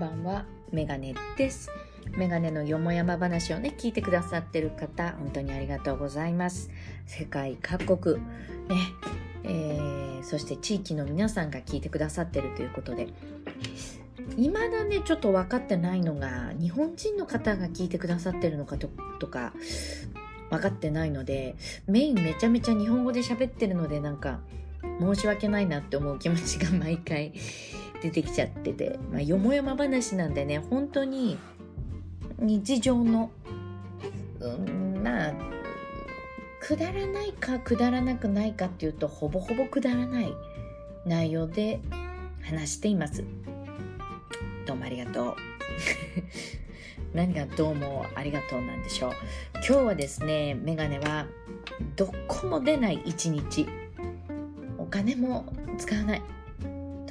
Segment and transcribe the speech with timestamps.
[0.00, 1.68] ばんはメガネです。
[2.16, 6.70] メガネのよもやま話をね聞いてくださってる方本当にありがとうございます。
[7.04, 8.22] 世界各国ね
[9.44, 13.08] えー、そして地域の皆さんが聞いてくださってるということで
[14.36, 19.52] 未だねちょっと分かってないのが日本人の方が聞いてくださってるのかととか
[20.50, 24.40] 分かってないのでメインめちゃめちゃ日本語で喋ってるのでなんか
[24.98, 27.32] 申し訳ないなって思う気持ちが毎回
[28.02, 31.38] 出てきちゃってて、まあ、よもやま話なんでね本当に
[32.38, 33.30] 日常の、
[34.40, 35.34] うん、まあ
[36.60, 40.32] くだらないかくだらなくないかっていうとほぼほぼくだらない
[41.04, 41.80] 内容で
[42.42, 43.24] 話しています。
[44.66, 45.36] どうもありがとう。
[47.14, 49.12] 何がどうもありがとうなんでしょう。
[49.54, 51.26] 今日はですねメガネは
[51.96, 53.66] どこも出ない一日。
[54.78, 56.22] お金も使わない。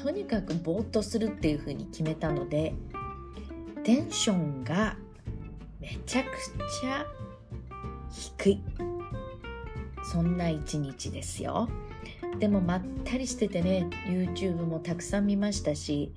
[0.02, 2.73] とにかくぼーっとするっていう風に決めたので
[3.83, 4.95] テンションが
[5.80, 6.28] めちゃく
[6.81, 7.06] ちゃ
[8.11, 8.64] 低い。
[10.11, 11.69] そんな一日ですよ。
[12.39, 16.13] でもまったりしててね YouTube もたくさん見ましたし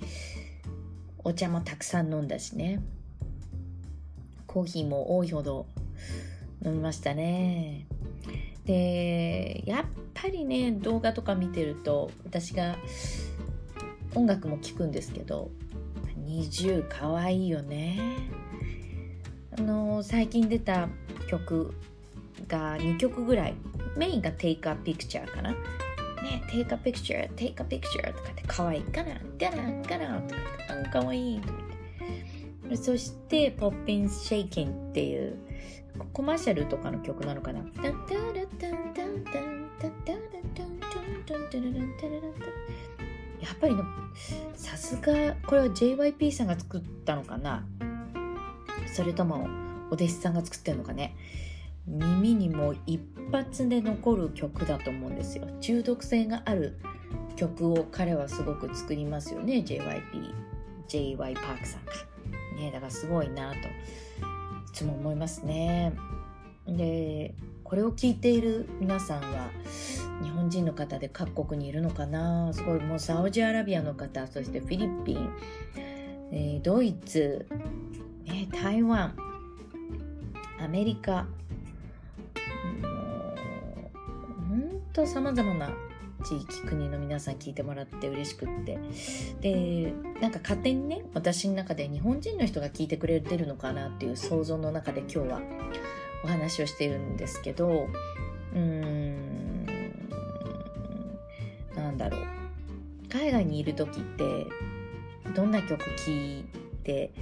[1.25, 2.81] お茶もたくさん飲んだしね。
[4.47, 5.67] コーヒーも多いほど
[6.65, 7.87] 飲みましたね。
[8.65, 12.77] でやっぱりね動画とか見てると私が
[14.15, 15.51] 音楽も聴くんですけど
[16.27, 18.01] 20かわいいよね。
[19.59, 20.89] あの最近出た
[21.29, 21.75] 曲
[22.49, 23.55] が2曲ぐらい。
[23.97, 25.51] メインが Take a Picture かな。
[25.51, 25.57] ね
[26.49, 30.41] Take a Picture Take a Picture とかってかわいいガランガランガランとか
[30.81, 31.55] ってかわいいとか
[32.67, 32.77] って。
[32.77, 35.37] そして Poppin' Shaking っていう
[36.15, 37.61] コマーシャルとかの曲なのかな。
[37.61, 38.23] タンタラ
[38.59, 42.72] タンタンタンタンタラタンタンタンタラタンタラタン
[43.43, 43.75] やっぱり
[44.55, 47.67] さすがこれは JYP さんが作ったのかな？
[48.95, 49.49] それとも
[49.91, 51.17] お弟子さんが作ってるのかね？
[51.87, 53.01] 耳にも一
[53.33, 55.49] 発で残る曲だと思うんですよ。
[55.61, 56.79] 中毒性がある
[57.35, 59.83] 曲を彼はすごく作りますよね jyp
[60.89, 61.93] jyp パークさんが。
[62.57, 63.61] ねだからすごいなとい
[64.73, 65.93] つも思いますね。
[66.67, 67.35] で
[67.73, 69.49] これを聞いている皆さんは
[70.23, 72.53] 日本人の方で各国にいるのかな？
[72.53, 75.31] すごいもうサウジアラビアの方そしてフィリピン、
[76.33, 77.47] えー、ドイツ、
[78.27, 79.17] ね、台湾
[80.63, 81.29] アメリカも
[84.39, 85.71] うほんとさまざまな
[86.27, 88.79] 地域国の皆さん聞いてもらって嬉しくって。
[89.41, 95.41] でなんか勝手にね私の中で日本人の人が聞いてくれてるのかなっていう想像の中で今日は
[96.25, 97.89] お話をしているんですけど
[98.55, 99.67] うーん
[101.75, 102.21] なんだろう。
[103.11, 104.47] 海外にいる時って
[105.35, 106.45] どんな曲聴い
[106.83, 107.13] て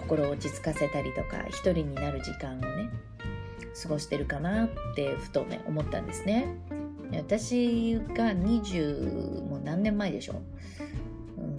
[0.00, 2.90] 心を落ち着かせたりとか一人になる時間をね
[3.82, 6.56] 過ごしてるかなってふとね思ったんですね。
[7.12, 10.40] 私が20もう何年前でしょ
[11.38, 11.42] う。
[11.42, 11.56] ん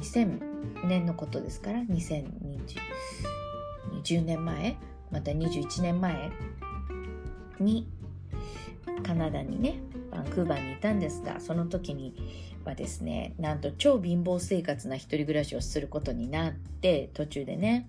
[0.00, 0.40] 2000
[0.84, 2.30] 年のことですから2020
[4.02, 4.76] 20年前
[5.10, 6.30] また21年前
[7.60, 7.88] に
[9.02, 9.80] カナダにね
[10.10, 12.14] バンクーバーにいたんですがその時に
[12.64, 17.88] はですねなんと超貧乏生活な一人暮らしをすることになって途中でね。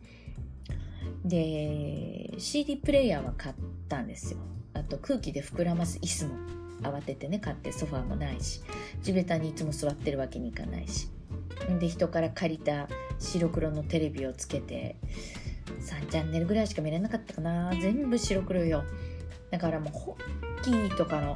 [1.26, 3.56] で CD プレイヤーは買っ
[3.90, 4.40] たんですよ。
[4.74, 6.36] あと空気で膨らます椅子も
[6.84, 8.62] 慌ててね買ってソファーもないし
[9.02, 11.10] 地べたにいつも座ってるわけにいかないし。
[11.80, 12.88] で人から借りた
[13.20, 14.96] 白黒のテレビをつけて
[15.82, 17.72] 3チャンネルぐらいしか見れなかったかな。
[17.82, 18.84] 全部白黒よ。
[19.52, 20.18] だからもうホ
[20.62, 21.36] ッキーとかの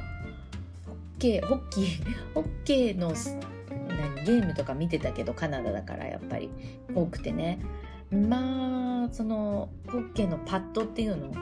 [1.18, 1.86] ッケーホッキー
[2.34, 3.14] ホッケーの
[3.88, 6.50] 何ゲームとか見てたけどカナダだからやっぱり。
[6.94, 7.60] 多くてね。
[8.10, 11.32] まあそのホッケーのパッドっていうの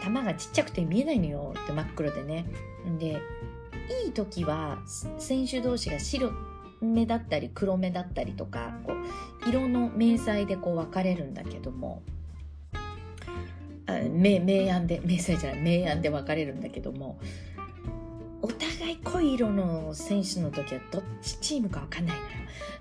[0.00, 1.54] 球がちっちゃくて見えないのよ。
[1.64, 2.46] って真っ黒でね。
[2.98, 3.20] で
[4.04, 4.78] いい時は
[5.18, 6.30] 選手同士が白
[6.80, 12.02] 目だったり黒目だったりとかこう色の明細でこう分かれるんだけども
[13.86, 17.18] 明明暗で明細じゃない明暗で分かれるんだけども
[18.42, 22.28] お互い濃い色の選手の時はどっちチームか分かんないのよ。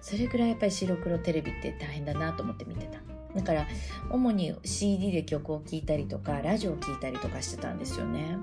[0.02, 3.00] それぐらいやっぱり白黒テレビって大変だなと思って見てた。
[3.36, 3.68] だから
[4.12, 8.38] 主に CD で曲を聴いたりとかラジオを聴いたりとかしてたんですよね。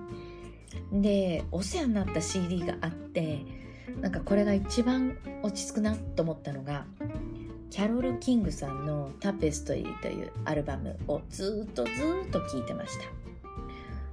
[0.93, 3.41] でお世話になった CD があって
[4.01, 6.87] なんかこれが一番落ち着くなと思ったのが
[7.71, 13.05] キャロル・キングさんの「タペストリー」というアルバムをずっとずっと聴いてました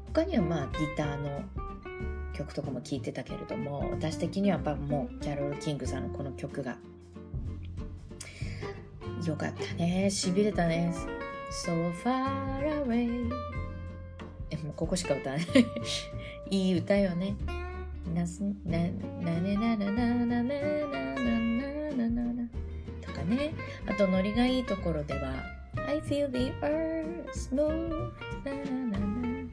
[0.08, 1.44] 他にはまあギターの
[2.34, 6.78] 曲とかも聴いてたけれども私的にはやっぱもうキャロル・キングさんのこの曲が
[9.26, 10.10] よかったね。
[10.10, 10.94] しびれたね。
[11.66, 13.30] So far away
[14.50, 15.48] え、もうここしか歌わない。
[16.50, 17.36] いい歌よね。
[18.14, 20.54] なす、な、なねななななななな
[21.96, 22.50] ななな
[23.02, 23.54] とかね。
[23.88, 25.34] あと、ノリがいいところでは、
[25.88, 28.12] I feel the earth move
[28.44, 29.48] なななな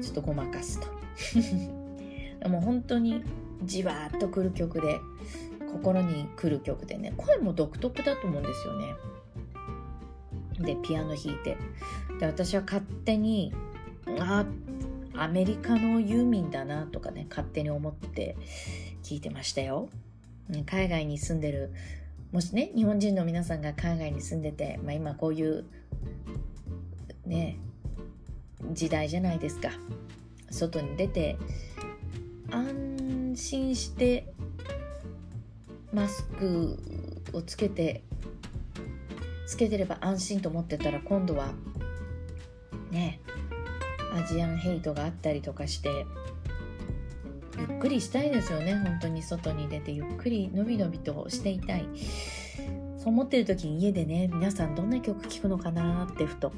[0.00, 2.48] ちょっとごまかすと。
[2.48, 3.22] もう本当に
[3.64, 5.00] じわーっとくる曲で、
[5.72, 8.94] 心にくる曲でね、声も独特だと思うんですよね。
[10.60, 11.56] で、ピアノ弾いて。
[12.18, 13.52] で、私は勝手に、
[14.18, 14.44] あ、
[15.22, 18.36] アメリカのユーミンだなとかね、勝手に思って
[19.02, 19.88] 聞いてましたよ。
[20.48, 21.72] ね海外に住んでる、
[22.32, 25.64] もしね、日本人の皆さんが海外に住んでて、まあ今こういう、
[27.26, 27.58] ね、
[28.72, 29.70] 時代じゃないですか。
[30.50, 31.36] 外に出て、
[32.50, 34.32] 安心して
[35.92, 36.78] マスク
[37.32, 38.02] をつけて
[39.46, 41.52] つけてれば安心と思ってたら今度は
[42.90, 43.20] ね
[44.14, 46.06] アジアンヘイトがあったりとかして
[47.58, 48.74] ゆっくりしたいですよね。
[48.74, 51.86] 本当に外に出てゆっくりのびのびとしていたい。
[52.98, 56.52] そう思ってる時に家でね皆さんどんな曲聴くのかなってふと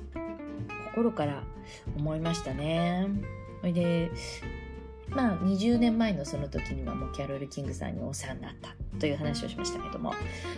[0.94, 1.42] 心から
[1.96, 3.08] 思いましたね。
[3.60, 4.10] それで
[5.08, 10.14] まあ20年前のその時にはもうキャロル・キングさんにお世話になったという話をしましたけども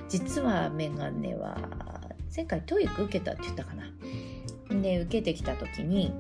[0.09, 1.57] 実はメガネは
[2.35, 3.85] 前回 TOEIC 受けたって言ったかな。
[4.81, 6.13] で受けてきた時に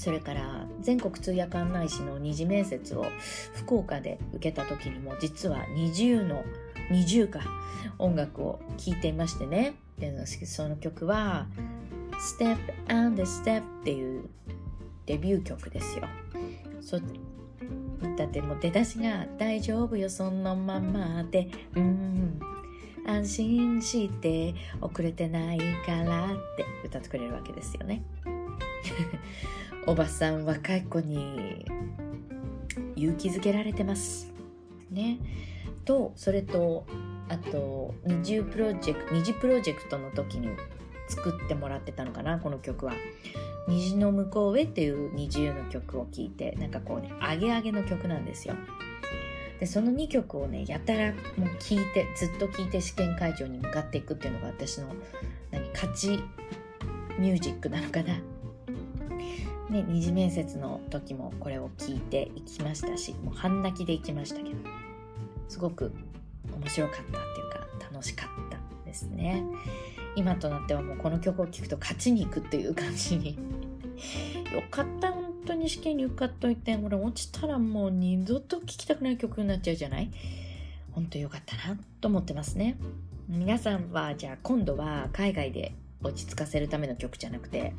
[0.00, 3.04] それから全国通訳案内士の二次面接を
[3.52, 6.42] 福岡で受けた時にも実は20の
[6.90, 7.40] 20か
[7.98, 9.74] 音楽を聴いていましてね。
[10.46, 11.46] その曲は
[12.40, 12.56] 「Step
[12.88, 14.30] and Step」っていう
[15.04, 16.04] デビュー曲ですよ。
[16.80, 16.98] そ
[18.16, 21.50] だってもう出だしが「大丈夫よそのままで。
[21.76, 22.40] うん。
[23.06, 28.02] 安心して遅れてないから」って歌ってくれるわけですよね。
[29.86, 31.64] おばさん若い子に
[32.96, 34.32] 勇気づけられてます。
[34.90, 35.18] ね。
[35.84, 36.86] とそれと
[37.28, 40.48] あと二重プロジェクト二次プロジェクトの時に
[41.08, 42.92] 作ってもらってたのかなこの曲は。
[43.68, 48.54] 虹の向こうへっていう二重の曲を聴いてなんかこうねアゲアゲの曲なんですよ。
[49.60, 54.88] でその2曲をねやたらもう聴いてずっと聴いて試験会場に向かっていくっていうのが私の
[55.50, 56.22] 何勝ち
[57.18, 58.14] ミュージックなのかな。
[59.70, 64.48] ね、二次面接の時もこれを聞いていきましたしもう半泣きで行きましたけど
[65.48, 65.92] すごく
[66.52, 69.44] 面白かったっていうか楽しかったですね。
[70.16, 73.38] 今となってはもうこの曲を聴くと勝ちに行くっていう感じに。
[74.52, 80.10] よかった本当に試験に受かっといてこれ落ちたらもう二度と聴きたくない曲になっちゃうじゃない？
[80.92, 82.76] 本当よかったなと思ってますね。
[83.28, 87.74] 皆さんはじゃあ今度は海外で落ち着かせるための曲じゃなくて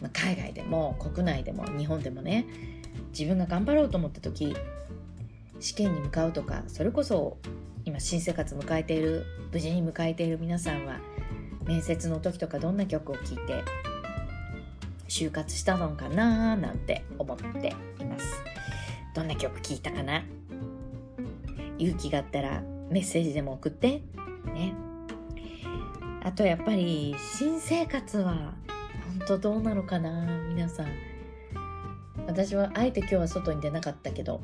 [0.00, 2.46] ま、海外でも国内でも日本でもね
[3.10, 4.56] 自分が頑張ろうと思った時
[5.60, 7.38] 試験に向かうとかそれこそ
[7.84, 10.98] 今新生活迎えている無事に迎えている皆さんは
[11.64, 13.64] 面接の時とかどんな曲を聴いて
[15.08, 18.42] 就活したのかななんて思っています。
[19.14, 20.24] どんな曲聴いたかな？
[21.78, 24.02] 勇気があったらメッセージでも送って
[24.52, 24.74] ね。
[26.22, 28.52] あとやっぱり新生活は
[29.06, 30.86] 本当どうなのかな皆さん。
[32.26, 34.40] 私はあえて今日は外に出なかったけど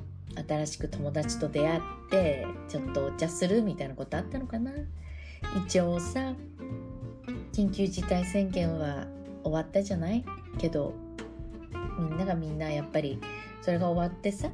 [0.47, 4.71] 新しく友達と出会ってちょっとお茶するみたいなことあったのかな。
[5.67, 6.35] 一応さ
[7.53, 9.07] 緊急事態宣言は
[9.43, 10.25] 終わったじゃない？
[10.59, 10.95] けど
[11.99, 13.19] みんながみんなやっぱり
[13.61, 14.49] それが終わってさ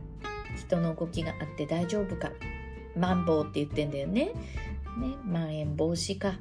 [0.57, 2.33] 人の動きがあって大丈夫か？
[2.97, 4.25] マンボウって言ってんだよね。
[4.25, 4.33] ね
[5.25, 6.35] まん延防止か。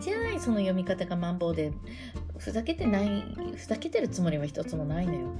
[0.00, 1.72] じゃないその読み方がマンボウで
[2.38, 3.24] ふざけてない
[3.56, 5.32] ふざけてるつもりは一つもないのよ。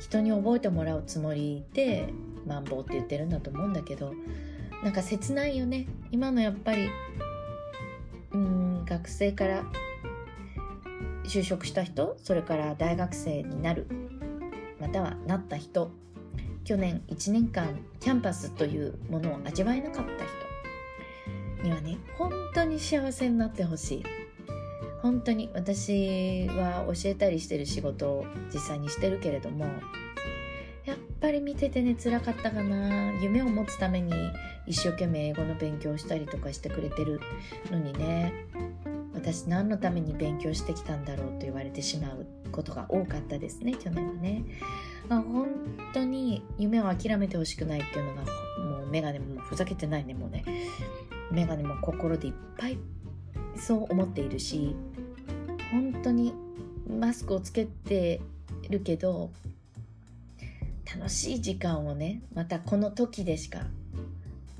[0.00, 2.12] 人に覚えてもらうつもりで
[2.46, 4.12] マンボウって言ってるんだと思うんだけど
[4.84, 5.86] なんか切ないよね。
[6.10, 6.88] 今のやっぱり
[8.32, 9.64] うん学生から
[11.24, 13.86] 就職した人それから大学生になる
[14.80, 15.90] またはなった人
[16.64, 20.45] 去年1年間キャンパスというものを味わえなかった人
[21.66, 24.04] にはね本当に幸せになってほしい。
[25.02, 29.66] 本当に私は教えたりしてる仕事を実際にしてるけれども
[30.84, 33.12] やっぱり見ててね辛かったかな。
[33.20, 34.12] 夢を持つために
[34.66, 37.20] 一生懸命英語の勉強したりとかしてくれてる
[37.70, 38.46] のにね
[39.14, 44.44] 私何のために勉強してきたんだろうと言われてしまうことが多かったですね去年はね、
[45.08, 45.48] まあ、本
[45.94, 48.22] 当に夢を諦めてほしくないっていうのが
[48.78, 50.44] もうメガネもふざけてないねもうね。
[51.30, 52.78] メガネも心でいっぱい
[53.56, 54.76] そう思っているし
[55.70, 56.32] 本当に
[56.88, 58.20] マスクをつけて
[58.70, 59.30] るけど
[60.94, 63.60] 楽しい時間をねまたこの時でしか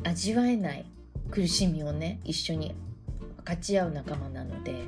[0.05, 0.87] 味わえない
[1.31, 2.75] 苦しみをね一緒に
[3.39, 4.85] 分かち合う仲間なので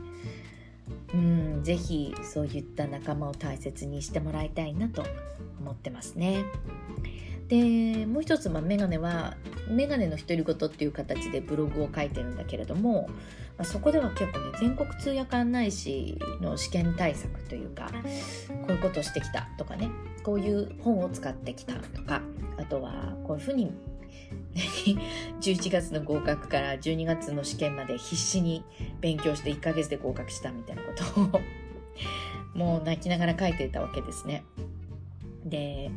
[1.15, 5.05] うんぜひそういった仲間を大切にしてもらいたいなと
[5.61, 6.45] 思ってますね。
[7.49, 9.35] でもう一つ、まあ、メガネは
[9.69, 13.09] メガネの独り言っていう形でブログを書いてるんだけれども、
[13.57, 17.91] まあ、そこでは結構ね全国通訳案内士の試験対策というか
[18.49, 19.91] こういうことをしてきたとかね
[20.23, 22.21] こういう本を使ってきたとか
[22.59, 23.73] あとはこういうふうに
[25.41, 28.63] 11月の合格から12月の試験まで必死に
[29.01, 31.41] 勉強して1ヶ月で合格したみたいなことを
[32.55, 34.45] もう泣きながら書いていたわけですね。
[35.45, 35.91] で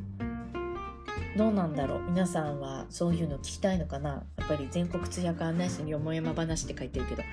[1.38, 2.02] どうなんだろう？
[2.10, 4.24] 皆さんはそういうの聞きたいのかな？
[4.38, 7.24] やっぱり全国通訳案内士によもやま話って書いてるけど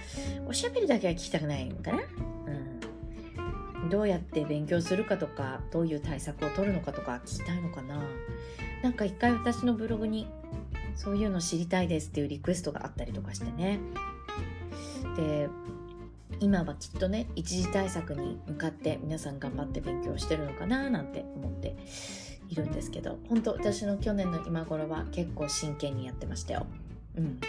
[0.46, 1.98] おしゃべりだけは聞きたくないのかな？
[1.98, 3.90] うん。
[3.90, 8.00] どうやって勉強するかとかどういう対策を取るのかとか聞きたいのかな？
[8.82, 10.28] なんか一回私のブログに
[10.94, 13.80] そういうの知りたいですっていうリクエストがあったりとかしてね。
[15.16, 15.48] で
[16.38, 21.76] 今はきっとね一時対策に向かって皆さん頑張って勉強してるのかななんて思って。
[22.48, 26.66] いるんですけど本当私の去年の今頃は結構真剣にやってましたよ。
[27.16, 27.46] うん、で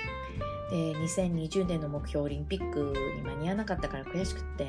[0.98, 4.68] 2020年の目標オリンピックに間に合わなかったから悔しくって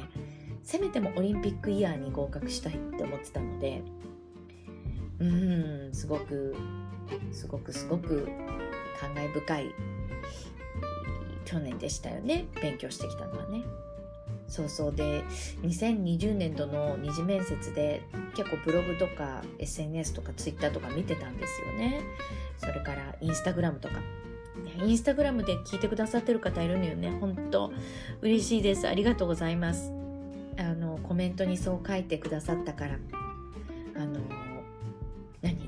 [0.62, 3.82] せめてもオリンピックイヤーに合格したいって思ってたので
[5.18, 6.54] うんすごく
[7.32, 8.28] すごくすごく
[9.00, 9.75] 感慨深い
[11.44, 13.62] 去年でしたよね勉強してきたのはね。
[14.50, 14.95] そうそう。
[14.95, 15.23] で
[15.62, 18.02] 2020年度の二次面接で
[18.35, 22.02] 結構ブログとか SNS とか Twitter とか見てたんですよね。
[22.59, 23.95] それからインスタグラムとか。
[24.85, 27.11] インスタグラムで聞いてくださってる方いるのよね。
[27.21, 27.73] 本当。
[28.21, 28.88] 嬉しいです。
[28.88, 29.92] ありがとうございます。
[30.59, 32.99] あのコメントにそう書いてくださったから。
[33.97, 34.21] あの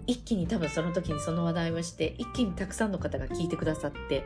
[0.07, 4.25] 一気に多分その時にその話題をして一気にたくさんの方が聞いてくださって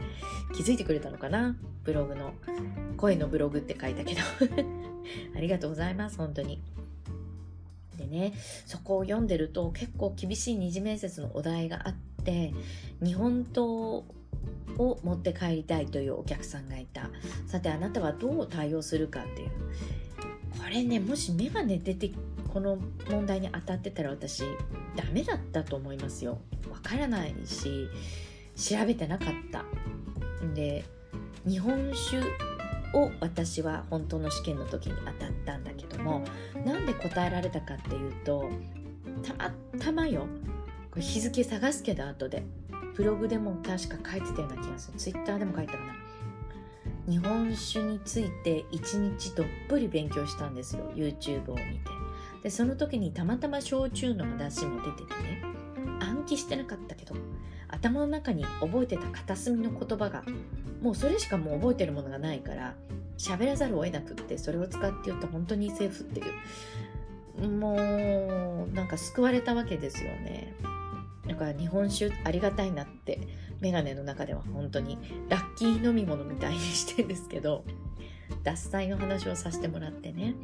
[0.55, 1.57] 気づいてくれたのかな？
[1.85, 2.33] ブログの。
[2.97, 4.21] 声のブログって書いたけど。
[5.37, 6.61] ありがとうございます本当に。
[7.97, 8.35] でね
[8.67, 12.53] そこを読んでると結構厳しい二次面接のお題があって
[13.03, 14.05] 日本刀を
[14.77, 17.11] 持って帰りたいというお客さんがいた。
[17.47, 19.51] さてあなたはどう対応するかっていう。
[20.59, 22.11] これねもし眼鏡出て
[22.57, 22.79] この
[23.11, 24.43] 問題に当たってたら私
[24.97, 26.39] ダメだったと思いますよ。
[26.71, 27.87] わからないし
[28.57, 29.63] 調べてなかった。
[30.55, 30.83] で
[31.47, 32.27] 日本酒
[32.97, 36.25] を私は本当の試験の時に当たったんだけども
[36.65, 38.49] なんで答えられたかっていうと
[39.23, 40.27] たまたまよ。
[40.91, 42.43] これ日付探すけど後で。
[42.95, 44.99] ブログでも確か書いてたような気がする。
[44.99, 45.93] ツイッターでも書いたかな。
[47.07, 50.91] 日本酒について一日どっぷり勉強したんですよ。
[50.95, 51.96] YouTube を見て。
[52.47, 55.43] でその時にたまたま焼酎の話も出ててね。
[55.99, 57.17] 暗記してなかったけど
[57.67, 60.23] 頭の中に覚えてた片隅の言葉が
[60.81, 62.77] もうそれしかもう覚えてるものがないから
[63.19, 66.23] 喋らざるを得なくってそれを使って言うと本当にセーフってい
[67.43, 67.49] う。
[67.49, 70.55] もうなんか救われたわけですよね。
[71.27, 73.19] だから日本酒ありがたいなって
[73.59, 74.99] メガネの中では本当に
[75.29, 77.65] ラッキー飲み物みたいにしてんですけど
[78.45, 80.37] 脱菜の話をさせてもらってね。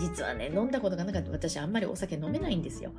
[0.00, 1.30] 実はね飲んだことがなかった。
[1.30, 2.92] 私あんまりお酒飲めないんですよ。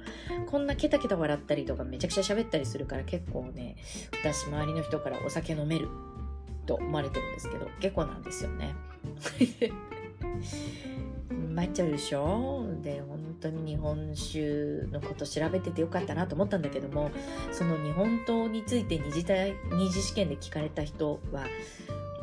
[0.48, 3.76] こんなケタケタ笑ったりとかめちゃくちゃ喋ったりするから結構ね
[4.24, 5.90] 私周りの人からお酒飲める。
[6.68, 8.76] と思われてるんですけど結構なんですよね。
[11.54, 12.64] 参っちゃうでしょ？
[12.84, 14.40] で本当に日本酒
[14.92, 17.10] のこと調べててよかったなと思ったんだけども
[17.52, 19.26] その日本刀について二次
[19.72, 21.46] 二次試験で聞かれた人は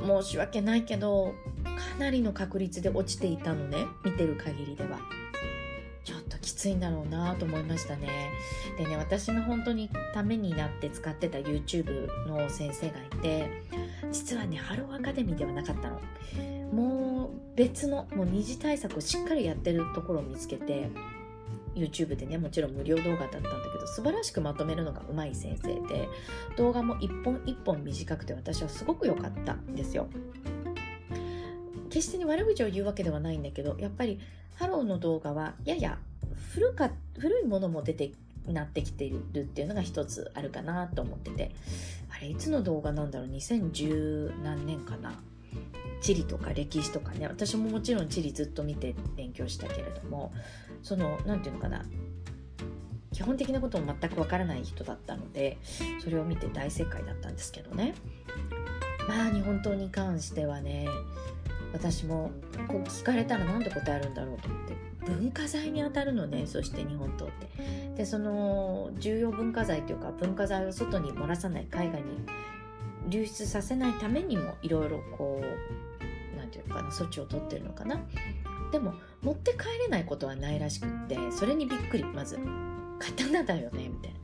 [0.07, 1.35] 申し訳ないけど
[1.79, 4.99] かなりの確率で落ちていたのね見てる限りでは。
[6.05, 8.09] ちょっときついんだろうなと思いましたね。
[8.79, 13.63] でね私の本当にためになって使ってた YouTube の先生がいて
[14.11, 16.01] 実はねハローアカデミーではなかったの。
[16.73, 20.89] もう別のもう二次対策をしっかりやってるところを見つけて
[21.75, 26.09] YouTube でねもちろん無料動画だったんだけど素晴らしくまとめるのがうまい先生で
[26.57, 30.09] 動画も一本一本短くて私はすごく良かったんですよ。
[31.89, 34.21] 決してに悪口を言うわけではないんだけどやっぱり
[34.57, 35.99] ハローの動画はやや
[36.53, 38.13] 古か古いものも出て
[38.47, 41.51] なってきているっていうのが一つあるかなと思ってて
[42.11, 45.21] あれいつの動画なんだろう2010何年かな？
[46.01, 50.33] 地理とか歴史とかね私ももちろん地理ずっと見て勉強したけれども
[50.83, 51.85] その何て言うのかな？
[53.13, 55.59] 基本的なことも全くわからない人だったので
[56.03, 57.95] それを見て大正解だったんですけどね。
[59.09, 60.87] まあ日本刀に関してはね
[61.73, 62.31] 私も
[62.67, 64.77] こう聞かれたら何て答えるんだろうと思って。
[65.07, 67.49] 文化財にあたるのねそして日本刀って。
[67.97, 72.09] でその重要文化財というか文化財を外に漏らさない海外に
[73.09, 78.01] 流出させないためにもいろいろこう何て言うかな措置を取ってるのかな。
[78.71, 82.39] でも持って帰れないことはないらしくってそれにびっくりまず。
[82.99, 84.19] 刀だよねみたいな。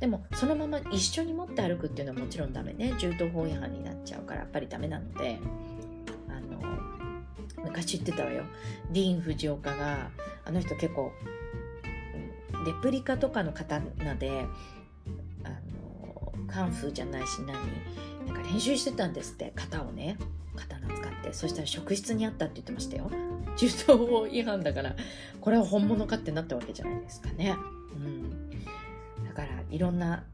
[0.00, 2.94] でもそのまま一緒に持って歩くっていうのはもちろんダメね。
[2.98, 5.40] 銃刀法違反になっちゃうからやっぱりダメなので。
[7.64, 8.44] 昔言ってたわよ。
[8.90, 10.10] ディーン・フジオカが
[10.44, 11.12] あの人結構
[12.66, 14.46] レプリカとかの刀で
[15.44, 17.54] あのカンフーじゃないし何
[18.26, 20.16] なんか練習してたんですって型をね。
[20.56, 21.32] 刀使って。
[21.32, 23.10] そしたら職質にあったって言ってましたよ。
[23.56, 24.94] 銃刀法違反だから
[25.40, 27.54] これは本物かってなったわけじゃないですかね。
[27.94, 28.50] うん。
[29.24, 30.24] だからいろんな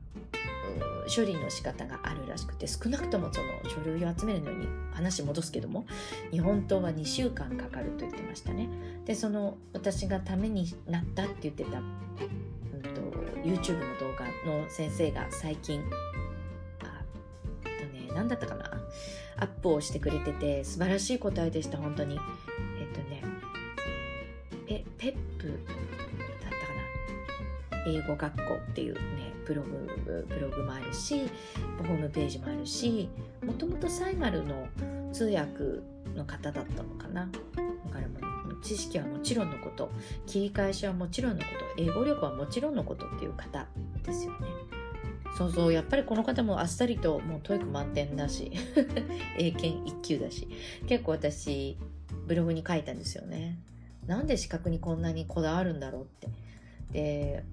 [1.15, 5.87] 処理の仕方があるらしくて少なくともその書類を集めるのに話戻すけども
[6.31, 8.69] 日本刀は2週間かかると言ってましたね。
[9.05, 13.01] でその私がためになったって言ってた、うんと、
[13.43, 15.83] YouTube の動画の先生が最近
[16.81, 17.03] あ
[17.65, 18.71] とね何だったかな
[19.37, 22.19] アップをしてくれてて素晴らしい答えでした本当に。
[22.81, 23.23] えっとね
[24.67, 25.59] ペペップだっ
[26.41, 31.23] たかな英語学校っていうねブログブログもあるし
[31.79, 33.09] ホームページもあるし
[33.45, 34.67] もともとサイマルの
[35.13, 35.83] 通訳
[36.15, 37.27] の方だったのかな。
[37.27, 38.19] だからも
[38.51, 39.91] う知識はもちろんのこと
[40.27, 41.45] 切り返しはもちろんのこ
[41.77, 43.67] と英語力はもちろんのことっていう方
[44.03, 44.39] ですよね。
[45.37, 48.53] そうそうやっぱりこの方もあっさりともう TOEIC 満点だし
[49.37, 50.49] 英検1級だし
[50.87, 51.77] 結構私
[52.27, 53.59] ブログに書いたんですよね。
[54.07, 56.29] なんで資格にこんなにこだわるんだろうって。
[56.93, 57.45] で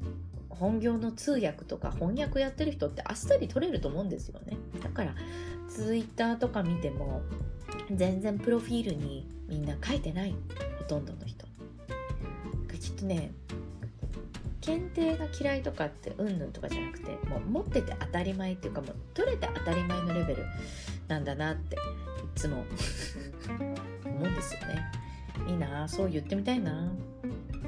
[0.60, 4.58] 本業の通訳とか翻訳やってる人ってあっさり取れると思うんですよね。
[4.82, 5.16] だから
[5.70, 7.22] ツイッターとか見ても
[7.92, 10.36] 全然プロフィールにみんな書いてない
[10.80, 11.46] ほとんどの人。
[12.80, 13.32] きっとね
[14.60, 20.46] 検定が嫌いとかってうんぬんとかじゃなくてもう持ってて当たり前っていうかもう取れて当たり前のレベル
[21.08, 21.80] なんだなってい
[22.36, 22.64] つも
[24.06, 24.82] 思うんですよね。
[25.48, 26.92] いいなそう言ってみたいな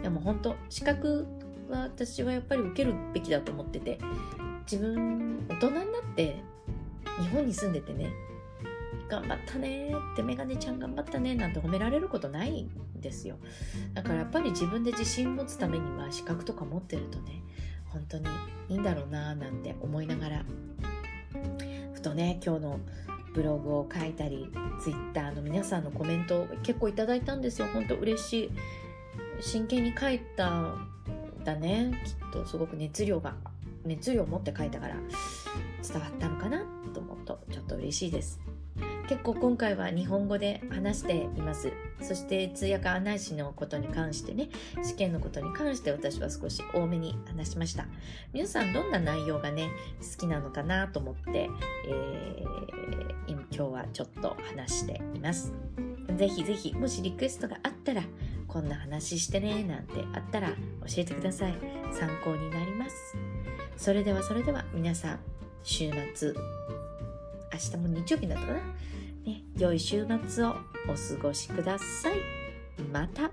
[0.01, 1.25] でも本当資格
[1.73, 3.99] は私はやっぱり受けるべきだと思ってて
[4.71, 6.35] 自分大人になって
[7.21, 8.11] 日本に住んでてね
[9.09, 13.37] 頑張ったねってメガネちゃん頑張ったねなんて褒められることないんですよ。
[13.93, 17.43] だからやっぱり自分で自信持つためには資格とか持ってるとね
[17.85, 18.25] 本当に
[18.69, 20.45] いいんだろうななんて思いながら
[21.93, 22.79] ふとね今日の
[23.33, 24.49] ブログを書いたり
[24.81, 27.67] ツイッターの皆さんのコメントを結構いただいたんですよ。
[27.73, 28.51] 本当嬉しい。
[29.41, 30.75] 真剣に書いた
[31.43, 31.91] だね。
[32.05, 33.35] きっとすごく熱量が
[33.85, 34.95] 熱量を持って書いたから
[35.87, 38.39] 伝わったのかなと思うとちょっと嬉しいです。
[39.07, 41.71] 結構今回は日本語で話しています。
[42.01, 44.49] そして通訳案内士のことに関してね
[44.81, 47.85] 試験のことに関して私は少し多めに話しました。
[48.31, 51.49] 皆さんどんな内容がね好きなのかなと思って、
[51.87, 55.53] えー、今日はちょっと話しています。
[56.15, 58.03] ぜひぜひもしリクエストがあったら
[58.53, 60.55] こんな話してねなんてあったら教
[60.97, 61.55] えてください。
[61.91, 63.15] 参考になります。
[63.77, 65.19] それではそれでは皆さん
[65.63, 66.33] 週末
[67.51, 68.59] 明日も日曜日だったかな、
[69.25, 72.17] ね、良い週末をお過ごしください。
[72.91, 73.31] また。